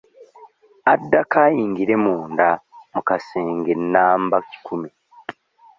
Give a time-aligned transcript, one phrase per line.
[0.93, 2.49] Addako ayingire munda
[2.93, 4.89] mu kasenge namba kikumi.